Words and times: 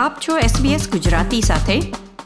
આપ 0.00 0.16
છો 0.28 0.38
SBS 0.38 0.90
ગુજરાતી 0.90 1.40
સાથે. 1.40 1.80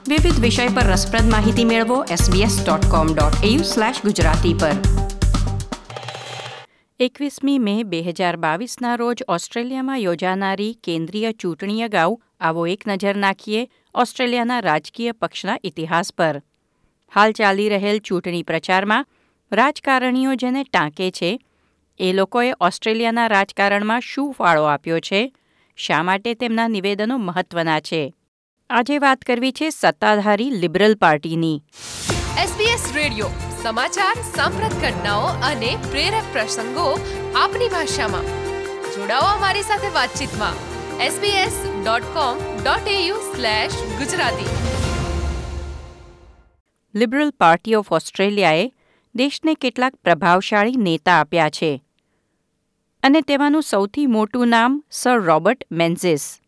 વિવિધ 0.09 0.41
વિષય 0.41 0.69
પર 0.69 0.83
રસપ્રદ 0.83 1.31
માહિતી 1.31 1.65
મેળવો 1.65 2.05
sbs.com.au/gujarati 2.05 4.61
પર. 4.61 4.71
એકવીસમી 7.01 7.59
મે 7.59 7.83
બે 7.83 8.03
હજાર 8.03 8.37
બાવીસના 8.37 8.95
રોજ 8.95 9.23
ઓસ્ટ્રેલિયામાં 9.29 9.99
યોજાનારી 9.99 10.79
કેન્દ્રીય 10.85 11.33
ચૂંટણી 11.33 11.83
અગાઉ 11.83 12.19
આવો 12.41 12.67
એક 12.67 12.85
નજર 12.87 13.17
નાખીએ 13.17 13.69
ઓસ્ટ્રેલિયાના 13.95 14.61
રાજકીય 14.61 15.13
પક્ષના 15.13 15.59
ઇતિહાસ 15.65 16.13
પર. 16.13 16.43
હાલ 17.15 17.33
ચાલી 17.33 17.69
રહેલ 17.69 17.99
ચૂંટણી 17.99 18.43
પ્રચારમાં 18.43 19.07
રાજકારણીઓ 19.53 20.35
જેને 20.35 20.65
ટાંકે 20.65 21.11
છે, 21.11 21.41
એ 21.99 22.13
લોકોએ 22.13 22.53
ઓસ્ટ્રેલિયાના 22.61 23.27
રાજકારણમાં 23.27 24.01
શું 24.01 24.33
ફાળો 24.33 24.63
આપ્યો 24.63 25.01
છે? 25.01 25.33
શા 25.77 26.03
માટે 26.03 26.35
તેમના 26.35 26.69
નિવેદનો 26.69 27.19
મહત્વના 27.19 27.81
છે? 27.81 28.15
આજે 28.71 28.99
વાત 28.99 29.21
કરવી 29.21 29.53
છે 29.53 29.71
સત્તાધારી 29.71 30.51
લિબરલ 30.51 30.95
પાર્ટીની. 30.95 31.63
SBS 32.45 32.95
રેડિયો 32.95 33.29
સમાચાર 33.63 34.15
સાંપ્રત 34.37 34.73
ઘટનાઓ 34.73 35.21
અને 35.21 35.77
પ્રેરક 35.91 36.23
પ્રસંગો 36.33 37.01
આપની 37.37 37.69
ભાષામાં. 37.69 38.25
જોડાઓ 38.93 39.21
અમારી 39.21 39.63
સાથે 39.63 39.89
વાતચીતમાં. 39.89 40.53
sbs.com.au 41.07 43.99
Gujarati. 43.99 44.47
Liberal 46.95 47.31
party 47.31 47.75
of 47.75 47.93
ઓસ્ટ્રેલિયાએ 47.93 48.73
દેશને 49.15 49.55
કેટલાક 49.55 49.95
પ્રભાવશાળી 49.95 50.77
નેતા 50.77 51.21
આપ્યા 51.21 51.51
છે. 51.51 51.84
અને 53.05 53.21
તેમાંનું 53.21 53.63
સૌથી 53.63 54.07
મોટું 54.07 54.49
નામ 54.49 54.83
સર 54.91 55.19
રોબર્ટ 55.19 55.65
મેન્ઝિસ. 55.73 56.41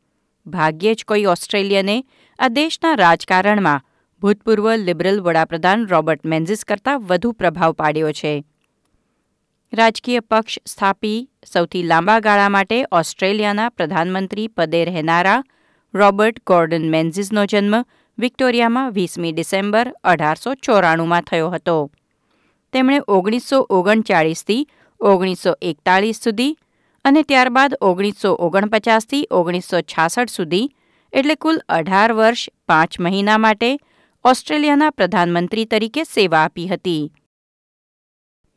ભાગ્યે 0.47 0.95
જ 0.95 1.05
કોઈ 1.05 1.25
ઓસ્ટ્રેલિયને 1.25 2.05
આ 2.39 2.49
દેશના 2.49 2.95
રાજકારણમાં 2.95 3.81
ભૂતપૂર્વ 4.21 4.75
લિબરલ 4.75 5.21
વડાપ્રધાન 5.21 5.87
રોબર્ટ 5.87 6.27
મેન્ઝિસ 6.27 6.65
કરતાં 6.65 7.01
વધુ 7.01 7.33
પ્રભાવ 7.33 7.73
પાડ્યો 7.73 8.13
છે. 8.13 8.45
રાજકીય 9.73 10.21
પક્ષ 10.21 10.59
સ્થાપી 10.67 11.31
સૌથી 11.53 11.83
લાંબા 11.83 12.21
ગાળા 12.21 12.49
માટે 12.49 12.85
ઓસ્ટ્રેલિયાના 12.93 13.69
પ્રધાનમંત્રી 13.69 14.49
પદે 14.49 14.85
રહેનારા 14.85 15.45
રોબર્ટ 15.95 16.43
ગોર્ડન 16.47 16.91
મેન્ઝિસનો 16.91 17.47
જન્મ 17.47 17.85
વિક્ટોરિયામાં 18.19 18.93
વીસમી 18.93 19.33
ડિસેમ્બર 19.33 19.95
અઢારસો 20.05 20.55
ચોરાણુંમાં 20.55 21.23
થયો 21.23 21.51
હતો. 21.51 21.91
તેમણે 22.73 23.01
ઓગણીસો 23.09 23.67
ઓગણચાળીસથી 23.71 24.69
ઓગણીસો 25.01 25.55
એકતાળીસ 25.63 26.17
સુધી 26.17 26.57
અને 27.05 27.23
ત્યારબાદ 27.23 27.75
ઓગણીસો 27.81 28.33
ઓગણપચાસથી 28.35 29.27
ઓગણીસો 29.31 29.81
છાસઠ 29.81 30.29
સુધી 30.29 30.69
એટલે 31.13 31.35
કુલ 31.35 31.61
અઢાર 31.69 32.13
વર્ષ 32.13 32.49
પાંચ 32.69 33.01
મહિના 33.01 33.39
માટે 33.39 33.79
ઓસ્ટ્રેલિયાના 34.25 34.91
પ્રધાનમંત્રી 34.91 35.65
તરીકે 35.65 36.05
સેવા 36.05 36.39
આપી 36.39 36.67
હતી. 36.67 37.13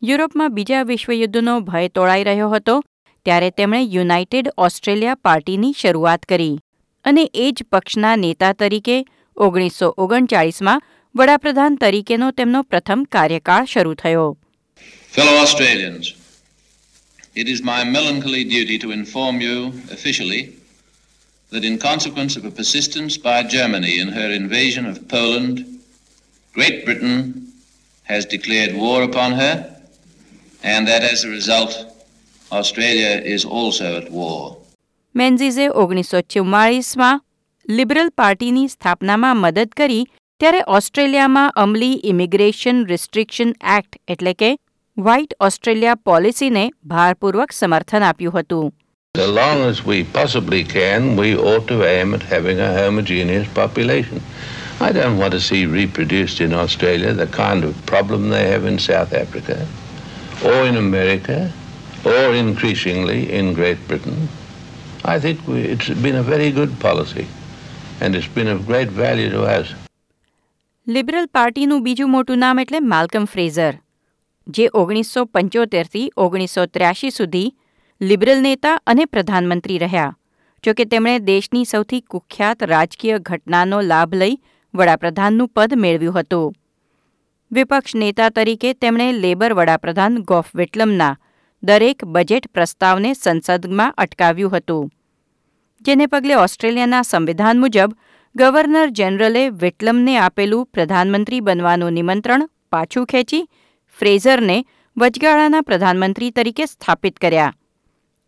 યુરોપમાં 0.04 0.54
બીજા 0.54 0.84
વિશ્વયુદ્ધનો 0.84 1.60
ભય 1.60 1.88
તોળાઈ 1.88 2.24
રહ્યો 2.24 2.50
હતો 2.50 2.84
ત્યારે 3.26 3.50
તેમણે 3.50 3.82
યુનાઇટેડ 3.82 4.50
ઓસ્ટ્રેલિયા 4.58 5.16
પાર્ટીની 5.16 5.74
શરૂઆત 5.74 6.26
કરી 6.26 6.60
અને 7.06 7.30
એ 7.34 7.52
જ 7.52 7.64
પક્ષના 7.72 8.16
નેતા 8.16 8.54
તરીકે 8.54 9.06
ઓગણીસો 9.38 9.94
ઓગણચાળીસમાં 9.98 10.82
વડાપ્રધાન 11.16 11.76
તરીકેનો 11.76 12.32
તેમનો 12.32 12.64
પ્રથમ 12.64 13.04
કાર્યકાળ 13.04 13.66
શરૂ 13.66 13.94
થયો. 13.94 14.38
Fellow 15.16 15.38
Australians, 15.42 16.19
it 17.39 17.49
is 17.49 17.63
my 17.63 17.85
melancholy 17.85 18.45
duty 18.45 18.79
to 18.79 18.91
inform 18.93 19.41
you 19.41 19.57
officially 19.91 20.43
that 21.51 21.65
in 21.65 21.79
consequence 21.79 22.37
of 22.37 22.45
a 22.45 22.51
persistence 22.51 23.17
by 23.19 23.39
Germany 23.57 23.99
in 23.99 24.09
her 24.09 24.31
invasion 24.33 24.85
of 24.87 24.97
Poland, 25.09 25.55
Great 26.55 26.85
Britain 26.85 27.19
has 28.05 28.23
declared 28.27 28.73
war 28.75 29.03
upon 29.03 29.33
her, 29.33 29.55
and 30.65 30.89
that 30.89 31.03
as 31.13 31.25
a 31.25 31.29
result, 31.29 31.73
Australia 32.53 33.13
is 33.37 33.45
also 33.45 33.87
at 33.97 34.11
war. 34.11 34.57
મેન્ઝીઝે 35.15 35.69
ઓગણીસો 35.69 36.21
ચુમ્માળીસમાં 36.21 37.23
liberal 37.69 38.09
પાર્ટીની 38.09 38.69
સ્થાપનામાં 38.69 39.37
મદદ 39.37 39.71
કરી 39.77 40.05
ત્યારે 40.41 40.61
ઓસ્ટ્રેલિયામાં 40.67 41.53
અમલી 41.57 42.01
immigration 42.05 42.87
restriction 42.87 43.51
act 43.77 44.01
એટલે 44.09 44.33
કે 44.35 44.51
white 44.99 45.33
Australia 45.41 45.95
પોલિસીને 46.09 46.65
ભારપૂર્વક 46.91 47.53
સમર્થન 47.53 48.03
આપ્યું 48.09 48.35
હતું 48.35 48.67
So 49.15 49.27
long 49.39 49.59
as 49.71 49.79
we 49.89 49.97
possibly 50.19 50.61
can, 50.75 51.03
we 51.21 51.29
ought 51.49 51.67
to 51.73 51.79
aim 51.89 52.15
at 52.17 52.25
having 52.35 52.61
a 52.61 52.71
homogeneous 52.79 53.49
population. 53.59 54.19
I 54.81 54.91
don't 54.97 55.19
want 55.23 55.33
to 55.37 55.41
see 55.49 55.61
reproduced 55.75 56.41
in 56.47 56.53
Australia 56.63 57.13
the 57.23 57.29
kind 57.43 57.63
of 57.69 57.75
problem 57.93 58.23
they 58.31 58.47
have 58.53 58.65
in 58.73 58.79
South 58.79 59.13
Africa, 59.23 59.57
or 60.51 60.59
in 60.71 60.77
America, 60.77 61.39
or 62.05 62.25
increasingly 62.45 63.21
in 63.39 63.53
Great 63.61 63.81
Britain. 63.89 64.19
I 65.05 65.17
think 65.21 65.47
we, 65.47 65.61
it's 65.75 65.91
been 66.07 66.19
a 66.25 66.27
very 66.35 66.51
good 66.51 66.75
policy, 66.81 67.27
and 68.01 68.11
it's 68.15 68.33
been 68.39 68.51
of 68.57 68.67
great 68.67 68.93
value 69.05 69.31
to 69.31 69.43
us. 69.59 69.69
Liberal 70.87 71.27
પાર્ટીનું 71.33 71.83
બીજું 71.83 72.11
મોટું 72.17 72.39
નામ 72.45 72.59
એટલે 72.59 72.81
Malcolm 72.93 73.25
Frazer 73.35 73.73
જે 74.48 74.70
ઓગણીસો 74.74 75.26
પંચોતેરથી 75.26 76.12
ઓગણીસો 76.18 76.66
ત્ર્યાસી 76.66 77.12
સુધી 77.12 77.50
liberal 78.02 78.42
નેતા 78.42 78.80
અને 78.88 79.06
પ્રધાનમંત્રી 79.06 79.78
રહ્યા. 79.78 80.16
જોકે 80.64 80.86
તેમણે 80.86 81.20
દેશની 81.20 81.66
સૌથી 81.66 82.02
કુખ્યાત 82.02 82.64
રાજકીય 82.64 83.20
ઘટનાનો 83.20 83.82
લાભ 83.82 84.14
લઈ 84.14 84.36
વડાપ્રધાનનું 84.74 85.48
પદ 85.48 85.74
મેળવ્યું 85.76 86.20
હતું. 86.20 86.54
વિપક્ષ 87.52 87.96
નેતા 87.96 88.30
તરીકે 88.30 88.74
તેમણે 88.74 89.12
લેબર 89.12 89.54
વડાપ્રધાન 89.54 90.20
ગોફ 90.24 90.52
વિટલમના 90.56 91.16
દરેક 91.64 92.06
બજેટ 92.06 92.48
પ્રસ્તાવને 92.54 93.14
સંસદમાં 93.14 93.94
અટકાવ્યું 93.98 94.58
હતું. 94.58 94.90
જેને 95.82 96.08
પગલે 96.08 96.36
ઓસ્ટ્રેલિયાના 96.36 97.02
સંવિધાન 97.02 97.60
મુજબ 97.60 97.92
ગવર્નર 98.36 98.90
જનરલે 98.90 99.50
વિટલમને 99.50 100.18
આપેલું 100.18 100.66
પ્રધાનમંત્રી 100.74 101.40
બનવાનું 101.40 101.94
નિમંત્રણ 101.94 102.50
પાછું 102.72 103.06
ખેંચી 103.06 103.50
ફ્રેઝરને 103.98 104.58
વચગાળાના 104.98 105.64
પ્રધાનમંત્રી 105.64 106.32
તરીકે 106.32 106.66
સ્થાપિત 106.68 107.20
કર્યા 107.20 107.52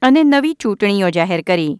અને 0.02 0.24
નવી 0.26 0.54
ચૂંટણીઓ 0.64 1.10
જાહેર 1.18 1.42
કરી 1.44 1.74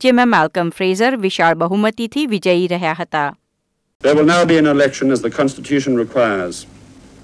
જેમાં 0.00 0.28
માલ્કમ 0.28 0.70
ફ્રેઝર 0.70 1.16
વિશાળ 1.24 1.60
બહુમતીથી 1.62 2.26
વિજયી 2.26 2.68
રહ્યા 2.68 2.94
હતા 2.94 3.28
There 4.02 4.14
will 4.14 4.28
now 4.28 4.44
be 4.44 4.56
an 4.58 4.66
election 4.66 5.12
as 5.12 5.20
the 5.20 5.30
Constitution 5.30 5.96
requires. 5.96 6.66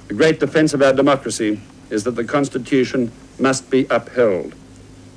The 0.08 0.14
great 0.14 0.40
defence 0.40 0.74
of 0.74 0.82
our 0.82 0.92
democracy 0.92 1.50
is 1.90 2.04
that 2.04 2.16
the 2.16 2.26
Constitution 2.26 3.06
must 3.40 3.70
be 3.70 3.80
upheld. 3.90 4.50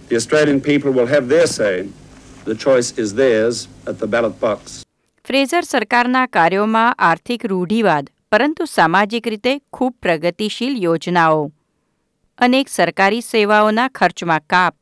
The 0.09 0.15
Australian 0.15 0.61
people 0.61 0.91
will 0.91 1.07
have 1.07 1.27
their 1.27 1.47
say. 1.49 1.73
The 2.45 2.55
choice 2.57 2.91
is 2.97 3.13
theirs 3.15 3.67
at 3.87 3.99
the 3.99 4.07
ballot 4.07 4.39
box. 4.39 4.85
Fraser 5.25 5.61
સરકારના 5.63 6.25
કાર્યોમાં 6.27 6.95
આર્થિક 6.99 7.45
રૂઢિવાદ 7.45 8.05
પરંતુ 8.31 8.65
સામાજિક 8.65 9.27
રીતે 9.27 9.61
ખૂબ 9.73 9.95
પ્રગતિશીલ 10.01 10.83
યોજનાઓ 10.83 11.51
અનેક 12.37 12.67
સરકારી 12.69 13.21
સેવાઓના 13.21 13.87
ખર્ચમાં 13.87 14.39
કાપ. 14.49 14.75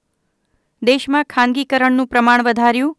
દેશમાં 0.82 1.24
ખાનગીકરણનું 1.24 2.08
પ્રમાણ 2.08 2.44
વધાર્યું, 2.44 2.98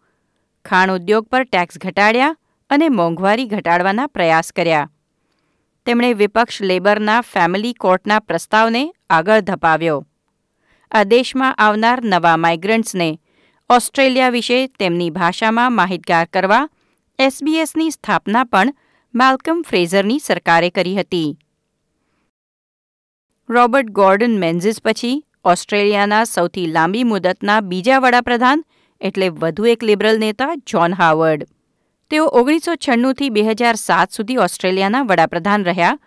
ખાણ 0.64 0.90
ઉદ્યોગ 0.90 1.26
પર 1.26 1.44
ટેક્સ 1.44 1.78
ઘટાડ્યા 1.78 2.36
અને 2.70 2.88
મોંઘવારી 2.88 3.46
ઘટાડવાના 3.46 4.06
પ્રયાસ 4.06 4.52
કર્યા. 4.52 4.90
તેમણે 5.86 6.12
વિપક્ષ 6.12 6.62
લેબરના 6.62 7.20
ફેમિલી 7.20 7.72
કોર્ટના 7.72 8.18
પ્રસ્તાવને 8.18 8.92
આગળ 9.10 9.40
ધપાવ્યો. 9.40 10.06
આ 10.90 11.04
દેશમાં 11.04 11.54
આવનાર 11.54 12.04
નવા 12.04 12.36
માઇગ્રન્ટ્સને 12.36 13.20
ઓસ્ટ્રેલિયા 13.70 14.28
વિશે 14.28 14.66
તેમની 14.66 15.10
ભાષામાં 15.10 15.72
માહિતગાર 15.72 16.26
કરવા, 16.26 16.68
એસબીએસની 17.18 17.90
સ્થાપના 17.90 18.44
પણ 18.44 18.74
માલ્કમ 19.18 19.64
ફ્રેઝરની 19.68 20.18
સરકારે 20.18 20.70
કરી 20.70 20.96
હતી. 20.96 21.38
રોબર્ટ 23.48 23.86
ગોર્ડન 23.86 24.38
મેન્ઝિસ 24.38 24.80
પછી 24.84 25.24
ઓસ્ટ્રેલિયાના 25.44 26.24
સૌથી 26.24 26.66
લાંબી 26.66 27.04
મુદતના 27.04 27.60
બીજા 27.60 27.98
વડાપ્રધાન 27.98 28.64
એટલે 29.00 29.28
વધુ 29.28 29.66
એક 29.66 29.84
લિબરલ 29.84 30.18
નેતા 30.18 30.54
જ્હોન 30.54 30.94
હાવર્ડ. 30.94 31.46
તેઓ 32.10 32.26
ઓગણીસો 32.26 32.74
છન્નુંથી 32.74 33.30
બે 33.30 33.42
હજાર 33.42 33.74
સાત 33.74 34.10
સુધી 34.10 34.36
ઓસ્ટ્રેલિયાના 34.36 35.02
વડાપ્રધાન 35.02 35.64
રહ્યા 35.64 35.98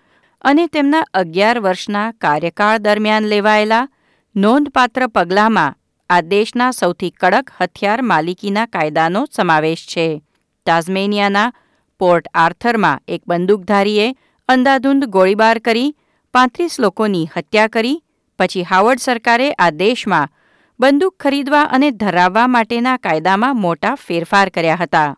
અને 0.42 0.68
તેમના 0.68 1.06
અગિયાર 1.14 1.60
વર્ષના 1.60 2.12
કાર્યકાળ 2.12 2.78
દરમિયાન 2.78 3.24
લેવાયેલા 3.24 3.90
નોંધપાત્ર 4.36 5.08
પગલાંમાં 5.08 5.76
આ 6.10 6.22
દેશના 6.22 6.72
સૌથી 6.72 7.10
કડક 7.10 7.52
હથિયાર 7.62 8.02
માલિકીના 8.02 8.66
કાયદાનો 8.66 9.28
સમાવેશ 9.32 9.86
છે. 9.86 10.22
તાઝમેનિયાના 10.66 11.54
પોર્ટ 12.02 12.30
આર્થરમાં 12.34 13.04
એક 13.08 13.22
બંદૂકધારીએ 13.28 14.08
અંધાધૂંધ 14.50 15.06
ગોળીબાર 15.06 15.58
કરી 15.60 15.96
પાંત્રીસ 16.34 16.80
લોકોની 16.80 17.28
હત્યા 17.38 17.68
કરી, 17.68 18.04
પછી 18.40 18.64
હાવર્ડ 18.64 19.00
સરકારે 19.00 19.50
આ 19.54 19.70
દેશમાં 19.70 20.32
બંદૂક 20.80 21.16
ખરીદવા 21.20 21.66
અને 21.78 21.92
ધરાવવા 21.92 22.48
માટેના 22.48 22.98
કાયદામાં 22.98 23.56
મોટા 23.56 23.96
ફેરફાર 23.96 24.50
કર્યા 24.50 24.76
હતા. 24.76 25.10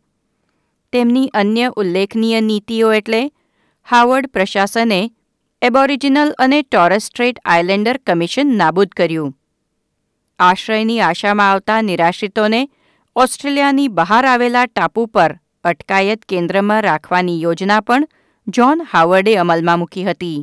તેમની 0.94 1.28
અન્ય 1.34 1.70
ઉલ્લેખનીય 1.76 2.42
નીતિઓ 2.42 2.92
એટલે 2.94 3.22
હાવર્ડ 3.88 4.28
પ્રશાસને 4.28 5.00
એબોરિજિનલ 5.62 6.34
અને 6.38 6.60
ટોરસ્ટ્રેટ 6.62 7.40
આઇલેન્ડર 7.46 8.00
કમિશન 8.08 8.58
નાબૂદ 8.58 8.92
કર્યું. 8.98 9.32
આશ્રયની 10.40 11.00
આશામાં 11.00 11.52
આવતા 11.52 11.82
નિરાશ્રિતોને 11.82 12.62
ઓસ્ટ્રેલિયાની 13.16 13.88
બહાર 13.88 14.26
આવેલા 14.26 14.66
ટાપુ 14.66 15.06
પર 15.06 15.40
અટકાયત 15.65 16.21
કેન્દ્રમાં 16.33 16.81
રાખવાની 16.89 17.41
યોજના 17.43 17.81
પણ 17.89 18.07
જ્હોન 18.59 18.87
હાવર્ડે 18.93 19.35
અમલમાં 19.45 19.79
મૂકી 19.83 20.05
હતી 20.11 20.39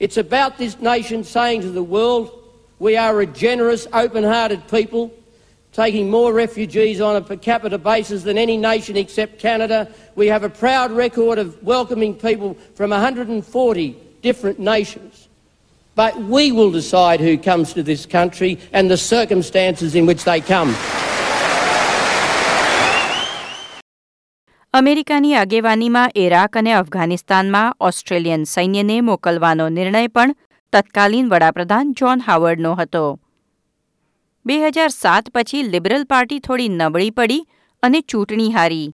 It's 0.00 0.16
about 0.16 0.58
this 0.58 0.74
nation 0.80 1.24
saying 1.24 1.60
to 1.62 1.70
the 1.70 1.88
world, 1.96 2.30
we 2.80 2.96
are 2.96 3.20
a 3.20 3.26
generous, 3.26 3.86
open 3.92 4.24
hearted 4.24 4.62
people, 4.68 5.02
taking 5.72 6.10
more 6.10 6.32
refugees 6.32 7.00
on 7.00 7.14
a 7.16 7.20
per 7.20 7.36
capita 7.36 7.78
basis 7.78 8.24
than 8.24 8.36
any 8.36 8.56
nation 8.56 8.96
except 8.96 9.38
Canada. 9.38 9.78
We 10.16 10.26
have 10.26 10.42
a 10.42 10.50
proud 10.64 10.90
record 10.90 11.38
of 11.38 11.62
welcoming 11.62 12.14
people 12.14 12.56
from 12.74 12.90
140 12.90 13.96
different 14.22 14.58
nations. 14.58 15.28
But 15.94 16.18
we 16.18 16.52
will 16.52 16.72
decide 16.72 17.20
who 17.20 17.36
comes 17.36 17.72
to 17.74 17.82
this 17.82 18.06
country 18.06 18.58
and 18.72 18.90
the 18.90 18.96
circumstances 18.96 19.94
in 19.94 20.06
which 20.06 20.24
they 20.24 20.40
come. 20.40 20.74
અમેરિકાની 24.77 25.35
આગેવાનીમાં 25.35 26.11
Iraq 26.21 26.57
અને 26.59 26.71
અફઘાનિસ્તાનમાં 26.71 27.75
Australian 27.79 28.41
સૈન્યને 28.51 28.97
મોકલવાનો 29.01 29.65
નિર્ણય 29.75 30.01
પણ 30.07 30.33
તત્કાલીન 30.73 31.29
વડાપ્રધાન 31.31 31.93
John 31.99 32.19
હાવર્ડનો 32.25 32.73
હતો. 32.75 33.01
બે 34.45 34.57
હજાર 34.65 34.89
સાત 34.95 35.31
પછી 35.35 35.61
લિબરલ 35.73 36.03
પાર્ટી 36.05 36.39
થોડી 36.39 36.67
નબળી 36.71 37.13
પડી 37.19 37.39
અને 37.83 37.99
ચૂંટણી 38.03 38.49
હારી. 38.51 38.89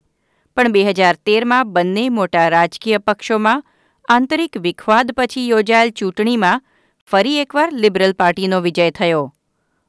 પણ 0.57 0.75
બે 0.77 0.83
હજાર 0.89 1.15
તેરમાં 1.27 1.71
બંને 1.75 2.07
મોટા 2.11 2.47
રાજકીય 2.49 3.01
પક્ષોમાં 3.01 3.63
આંતરિક 4.09 4.59
વિખવાદ 4.61 5.13
પછી 5.13 5.45
યોજાયેલ 5.49 5.93
ચૂંટણીમાં 5.93 6.65
ફરી 7.09 7.37
એકવાર 7.45 7.69
લિબરલ 7.85 8.17
પાર્ટીનો 8.23 8.61
વિજય 8.61 8.89
થયો 8.93 9.23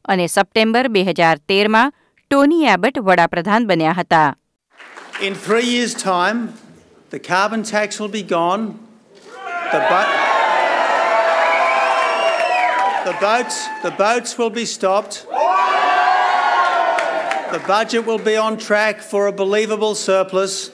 અને 0.05 0.27
સપ્ટેમ્બર 0.27 0.85
બે 0.89 1.03
હજાર 1.09 1.35
તેરમાં 1.47 1.95
ટોની 2.31 2.69
એબટ 2.75 3.01
વડાપ્રધાન 3.07 3.67
બન્યા 3.67 3.97
હતા. 3.99 4.29
In 5.21 5.35
three 5.35 5.65
years' 5.65 5.93
time, 5.93 6.53
the 7.09 7.19
carbon 7.19 7.63
tax 7.63 7.99
will 7.99 8.07
be 8.07 8.23
gone. 8.23 8.79
The, 9.25 9.85
bo- 9.89 10.15
the 13.03 13.17
boats, 13.19 13.67
the 13.83 13.91
boats 13.91 14.37
will 14.37 14.49
be 14.49 14.65
stopped. 14.65 15.25
The 17.51 17.59
budget 17.67 18.05
will 18.05 18.17
be 18.17 18.37
on 18.37 18.57
track 18.57 19.01
for 19.01 19.27
a 19.27 19.33
believable 19.33 19.93
surplus. 19.93 20.71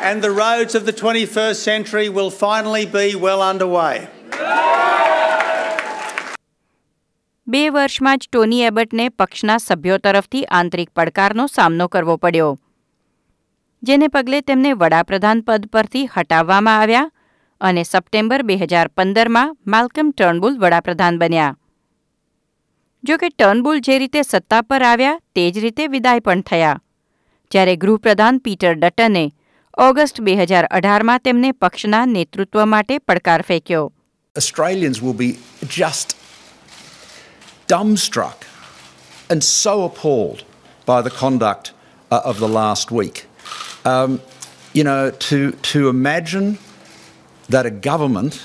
And 0.00 0.22
the 0.22 0.30
roads 0.30 0.76
of 0.76 0.86
the 0.86 0.92
21st 0.92 1.56
century 1.56 2.08
will 2.08 2.30
finally 2.30 2.86
be 2.86 3.16
well 3.16 3.42
underway. 3.42 4.08
બે 7.54 7.60
વર્ષમાં 7.74 8.20
જ 8.20 8.26
Tony 8.26 8.62
એબટને 8.66 9.04
પક્ષના 9.18 9.56
સભ્યો 9.62 9.96
તરફથી 10.04 10.46
આંતરિક 10.58 10.88
પડકારનો 10.98 11.44
સામનો 11.46 11.84
કરવો 11.88 12.14
પડ્યો, 12.22 12.48
જેને 13.82 14.06
પગલે 14.14 14.38
તેમને 14.48 14.70
વડાપ્રધાન 14.80 15.42
પદ 15.48 15.68
પરથી 15.74 16.02
હટાવવામાં 16.14 16.78
આવ્યા 16.78 17.12
અને 17.60 17.82
સપ્ટેમ્બર 17.82 18.40
બે 18.48 18.56
હજાર 18.62 18.88
પંદરમાં 18.96 19.52
માલ્કમ 19.74 20.08
ટર્નબુલ 20.12 20.56
વડાપ્રધાન 20.64 21.20
બન્યા. 21.22 21.52
જો 23.04 23.20
કે 23.22 23.30
ટર્નબુલ 23.30 23.78
જે 23.80 24.00
રીતે 24.02 24.20
સત્તા 24.22 24.62
પર 24.62 24.82
આવ્યા, 24.82 25.20
તે 25.34 25.44
જ 25.52 25.64
રીતે 25.66 25.84
વિદાય 25.94 26.26
પણ 26.26 26.42
થયા, 26.50 26.82
જ્યારે 27.50 27.76
ગૃહપ્રધાન 27.84 28.42
પીટર 28.44 28.74
ડટને 28.74 29.24
ઓગસ્ટ 29.86 30.20
બે 30.26 30.38
હજાર 30.42 30.64
અઢારમાં 30.72 31.24
તેમને 31.28 31.54
પક્ષના 31.54 32.04
નેતૃત્વ 32.16 32.66
માટે 32.74 33.00
પડકાર 33.08 33.40
ફેંક્યો. 33.50 33.86
dumbstruck 37.67 38.43
and 39.29 39.43
so 39.43 39.83
appalled 39.83 40.43
by 40.85 41.01
the 41.01 41.09
conduct 41.09 41.71
uh, 42.11 42.21
of 42.25 42.39
the 42.39 42.47
last 42.47 42.91
week. 42.91 43.25
Um, 43.85 44.21
you 44.73 44.83
know, 44.83 45.11
to, 45.11 45.51
to 45.51 45.89
imagine 45.89 46.57
that 47.49 47.65
a 47.65 47.71
government 47.71 48.41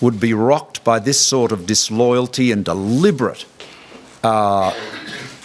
would 0.00 0.18
be 0.20 0.32
rocked 0.32 0.82
by 0.84 0.98
this 0.98 1.20
sort 1.20 1.52
of 1.52 1.66
disloyalty 1.66 2.52
and 2.52 2.64
deliberate, 2.64 3.44
uh, 4.22 4.72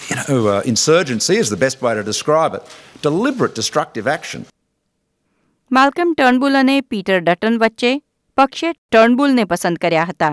you 0.09 0.15
know, 0.15 0.47
uh, 0.47 0.61
insurgency 0.65 1.35
is 1.35 1.49
the 1.49 1.57
best 1.57 1.81
way 1.81 1.93
to 1.93 2.03
describe 2.03 2.53
it. 2.53 2.63
Deliberate 3.01 3.55
destructive 3.55 4.07
action. 4.07 4.45
Malcolm 5.75 6.09
ટર્નબુલ 6.17 6.55
અને 6.59 6.75
Peter 6.91 7.19
Dutton 7.27 7.55
વચ્ચે 7.61 7.91
પક્ષે 8.37 8.69
ટર્નબુલને 8.73 9.43
પસંદ 9.51 9.77
કર્યા 9.83 10.03
હતા 10.09 10.29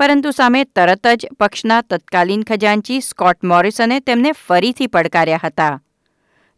પરંતુ 0.00 0.30
સામે 0.30 0.58
તરત 0.76 1.12
જ 1.12 1.28
પક્ષના 1.38 1.76
તત્કાલીન 1.84 2.42
ખજાનચી 2.48 2.98
સ્કોટ 3.04 3.46
મોરિસને 3.52 3.96
તેમને 4.02 4.30
ફરીથી 4.40 4.86
પડકાર્યા 4.88 5.40
હતા 5.40 5.72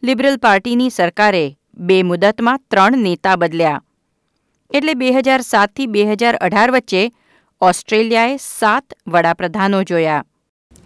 લિબરલ 0.03 0.35
પાર્ટીની 0.43 0.89
સરકારે 0.91 1.41
બે 1.83 1.97
મુદતમાં 2.09 2.61
ત્રણ 2.71 3.01
નેતા 3.05 3.33
બદલ્યા 3.43 3.79
એટલે 4.71 4.95
બે 4.99 5.09
હજાર 5.15 5.45
સાતથી 5.47 5.87
બે 5.95 6.03
હજાર 6.11 6.33
અઢાર 6.41 6.73
વચ્ચે 6.75 7.01
ઓસ્ટ્રેલિયાએ 7.61 8.35
સાત 8.43 8.95
વડાપ્રધાનો 9.07 9.81
જોયા 9.85 10.19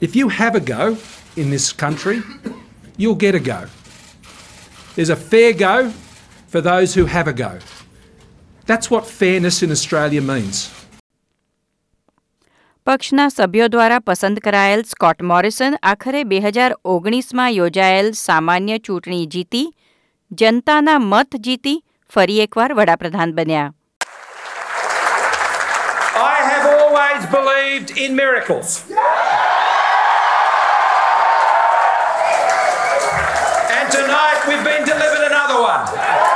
If 0.02 0.16
you 0.16 0.32
have 0.38 0.56
a 0.56 0.64
go 0.70 0.88
in 1.38 1.54
this 1.56 1.68
country, 1.84 2.18
you'll 3.00 3.22
get 3.26 3.36
a 3.36 3.44
go. 3.50 3.60
There's 4.96 5.14
a 5.18 5.20
fair 5.28 5.52
go 5.60 5.76
for 6.54 6.64
those 6.64 6.96
who 6.96 7.06
have 7.10 7.28
a 7.28 7.36
go. 7.36 7.52
That's 8.68 8.90
what 8.90 9.14
fairness 9.18 9.62
in 9.62 9.72
Australia 9.72 10.26
means. 10.26 10.66
પક્ષના 12.88 13.30
સભ્યો 13.30 13.68
દ્વારા 13.68 14.02
પસંદ 14.08 14.42
કરાયેલ 14.46 14.82
સ્કોટ 14.86 15.22
મોરિસન 15.30 15.78
આખરે 15.84 16.20
બે 16.26 16.42
હજાર 16.42 16.74
ઓગણીસમાં 16.86 17.54
યોજાયેલ 17.54 18.10
સામાન્ય 18.18 18.78
ચૂંટણી 18.80 19.24
જીતી, 19.28 19.64
જનતાના 20.32 20.98
મત 21.00 21.40
જીતી, 21.48 21.74
ફરી 22.12 22.38
એકવાર 22.46 22.76
વડાપ્રધાન 22.76 23.34
બન્યા 23.34 23.72
we've 34.48 34.64
been 34.64 34.86
delivered 34.86 35.26
another 35.26 35.60
one. 35.64 36.35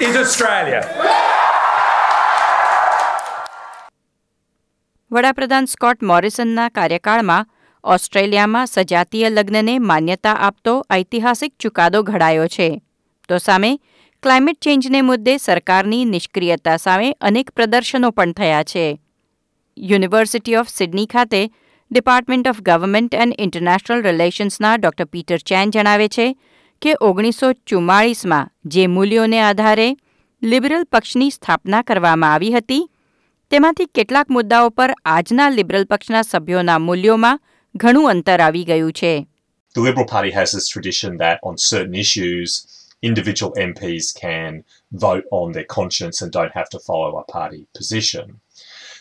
Is 0.00 0.16
Australia? 0.16 0.80
વડાપ્રધાન 5.10 5.66
સ્કોટ 5.66 6.00
મોરિસનના 6.02 6.68
કાર્યકાળમાં 6.70 7.46
ઓસ્ટ્રેલિયામાં 7.84 8.68
સજાતીય 8.68 9.30
લગ્નને 9.30 9.74
માન્યતા 9.82 10.36
આપતો 10.40 10.74
ઐતિહાસિક 10.90 11.52
ચુકાદો 11.58 12.00
ઘડાયો 12.02 12.46
છે 12.48 12.68
તો 13.28 13.38
સામે 13.38 13.70
ક્લાઇમેટ 14.22 14.60
ચેન્જને 14.60 15.02
મુદ્દે 15.02 15.34
સરકારની 15.38 16.04
નિષ્ક્રિયતા 16.06 16.78
સામે 16.78 17.12
અનેક 17.22 17.52
પ્રદર્શનો 17.54 18.10
પણ 18.12 18.34
થયા 18.34 18.64
છે 18.64 18.86
યુનિવર્સિટી 19.76 20.56
ઓફ 20.56 20.72
સિડની 20.72 21.06
ખાતે 21.06 21.42
department 21.90 22.46
of 22.46 22.60
government 22.62 23.14
and 23.16 23.38
international 23.38 24.02
રિલેશન્સના 24.02 24.74
doctor 24.76 25.06
Peter 25.06 25.40
Chen 25.44 25.70
જણાવે 25.70 26.08
છે 26.08 26.28
કે 26.84 26.92
ઓગણીસો 27.00 27.48
ચુમ્માળીસમાં 27.66 28.50
જે 28.72 28.82
મૂલ્યોને 28.86 29.38
આધારે 29.42 29.86
લિબરલ 30.42 30.82
પક્ષની 30.92 31.30
સ્થાપના 31.30 31.82
કરવામાં 31.82 32.32
આવી 32.32 32.50
હતી 32.54 32.82
તેમાંથી 33.50 33.86
કેટલાક 33.94 34.34
મુદ્દાઓ 34.36 34.66
પર 34.70 34.92
આજના 35.12 35.48
લિબરલ 35.50 35.86
પક્ષના 35.86 36.22
સભ્યોના 36.22 36.78
મૂલ્યોમાં 36.88 37.40
ઘણું 37.74 38.10
અંતર 38.10 38.40
આવી 38.40 38.64
ગયું 38.64 38.92
છે 38.92 39.12
The 39.74 39.80
Liberal 39.80 40.08
Party 40.08 40.30
has 40.30 40.52
this 40.52 40.66
tradition 40.68 41.16
that 41.16 41.38
on 41.42 41.56
certain 41.58 41.96
issues, 41.96 42.50
individual 43.02 43.52
MPs 43.70 44.06
can 44.14 44.62
vote 44.92 45.24
on 45.30 45.52
their 45.52 45.68
conscience 45.78 46.22
and 46.22 46.30
don't 46.32 46.54
have 46.54 46.70
to 46.70 46.80
follow 46.88 47.10
a 47.18 47.24
party 47.32 47.62
position. 47.78 48.26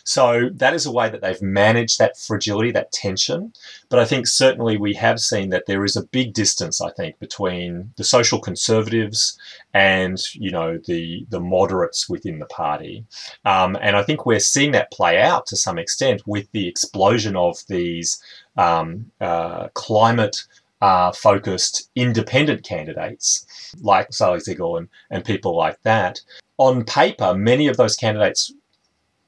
So 0.03 0.49
that 0.53 0.73
is 0.73 0.85
a 0.85 0.91
way 0.91 1.09
that 1.09 1.21
they've 1.21 1.41
managed 1.41 1.97
that 1.99 2.17
fragility, 2.17 2.71
that 2.71 2.91
tension. 2.91 3.53
But 3.89 3.99
I 3.99 4.05
think 4.05 4.27
certainly 4.27 4.77
we 4.77 4.93
have 4.95 5.19
seen 5.19 5.49
that 5.51 5.65
there 5.65 5.85
is 5.85 5.95
a 5.95 6.05
big 6.05 6.33
distance, 6.33 6.81
I 6.81 6.91
think, 6.91 7.19
between 7.19 7.93
the 7.95 8.03
social 8.03 8.39
conservatives 8.39 9.37
and, 9.73 10.17
you 10.33 10.51
know, 10.51 10.77
the 10.77 11.25
the 11.29 11.39
moderates 11.39 12.09
within 12.09 12.39
the 12.39 12.45
party. 12.47 13.05
Um, 13.45 13.77
and 13.81 13.95
I 13.95 14.03
think 14.03 14.25
we're 14.25 14.39
seeing 14.39 14.73
that 14.73 14.91
play 14.91 15.21
out 15.21 15.45
to 15.47 15.55
some 15.55 15.79
extent 15.79 16.21
with 16.25 16.51
the 16.51 16.67
explosion 16.67 17.35
of 17.35 17.57
these 17.67 18.21
um, 18.57 19.11
uh, 19.21 19.69
climate 19.73 20.43
uh, 20.81 21.13
focused 21.13 21.89
independent 21.95 22.63
candidates 22.63 23.45
like 23.79 24.11
Sally 24.11 24.41
Siegel 24.41 24.75
and, 24.77 24.89
and 25.09 25.23
people 25.23 25.55
like 25.55 25.81
that. 25.83 26.19
on 26.57 26.83
paper, 26.85 27.33
many 27.33 27.67
of 27.67 27.77
those 27.77 27.95
candidates 27.95 28.53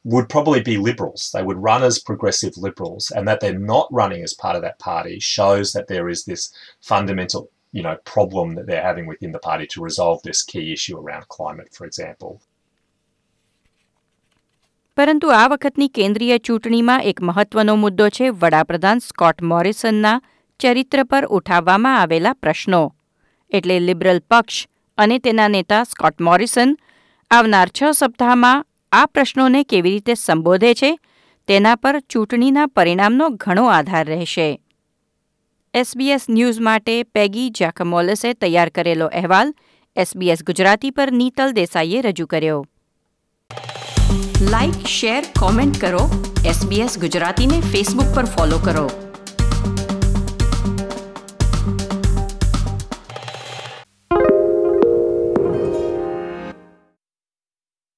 would 0.05 0.29
probably 0.29 0.63
be 0.63 0.77
liberals. 0.79 1.31
They 1.35 1.43
would 1.43 1.63
run 1.63 1.83
as 1.83 1.99
progressive 2.01 2.57
liberals, 2.57 3.11
and 3.11 3.29
that 3.29 3.41
they're 3.41 3.59
not 3.59 3.89
running 3.93 4.23
as 4.23 4.35
part 4.35 4.57
of 4.57 4.63
that 4.63 4.79
party 4.79 5.19
shows 5.21 5.73
that 5.73 5.89
there 5.89 6.09
is 6.09 6.25
this 6.25 6.53
fundamental, 6.81 7.51
you 7.73 7.83
know, 7.83 7.97
problem 8.05 8.55
that 8.55 8.67
they're 8.67 8.83
having 8.83 9.07
within 9.07 9.33
the 9.33 9.39
party 9.41 9.67
to 9.67 9.83
resolve 9.83 10.23
this 10.23 10.43
key 10.43 10.73
issue 10.73 10.97
around 10.99 11.29
climate, 11.29 11.71
for 11.73 11.87
example. 11.87 12.33
પરંતુ 14.97 15.29
આ 15.33 15.45
વખતની 15.49 15.87
કેન્દ્રીય 15.89 16.37
ચૂંટણીમાં 16.39 17.05
એક 17.11 17.21
મહત્વનો 17.21 17.75
મુદ્દો 17.85 18.07
છે 18.17 18.27
વડાપ્રધાન 18.41 18.99
સ્કોટ 19.01 19.39
મોરિસનના 19.53 20.17
ચરિત્ર 20.61 21.03
પર 21.11 21.25
ઉઠાવવામાં 21.37 22.01
આવેલા 22.01 22.33
પ્રશ્નો 22.33 22.83
એટલે 23.51 23.77
લિબરલ 23.87 24.21
પક્ષ 24.31 24.67
અને 24.99 25.17
તેના 25.19 25.49
નેતા 25.49 25.85
સ્કોટ 25.85 26.21
મોરિસન 26.21 26.75
આવનાર 27.31 27.69
છ 27.69 27.93
સપ્તાહમાં 27.93 28.67
આ 28.96 29.06
પ્રશ્નોને 29.06 29.64
કેવી 29.64 29.92
રીતે 29.92 30.14
સંબોધે 30.14 30.74
છે, 30.74 31.00
તેના 31.48 31.76
પર 31.76 32.00
ચૂંટણીના 32.00 32.66
પરિણામનો 32.66 33.30
ઘણો 33.30 33.66
આધાર 33.68 34.06
રહેશે. 34.08 34.60
એસબીએસ 35.74 36.30
ન્યૂઝ 36.30 36.60
માટે 36.60 37.04
પેગી 37.04 37.50
જાકમોલસે 37.50 38.34
તૈયાર 38.34 38.70
કરેલો 38.70 39.08
અહેવાલ 39.08 39.54
એસબીએસ 39.96 40.44
ગુજરાતી 40.44 40.92
પર 40.92 41.12
નીતલ 41.12 41.52
દેસાઈએ 41.52 42.02
રજૂ 42.02 42.26
કર્યો. 42.26 42.66
લાઇક 44.42 44.88
શેર, 44.88 45.24
કોમેન્ટ 45.40 45.82
કરો. 45.82 46.06
એસબીએસ 46.46 47.00
ગુજરાતીને 47.00 47.60
ફેસબુક 47.62 48.16
પર 48.16 48.26
ફોલો 48.26 48.58
કરો. 48.58 49.05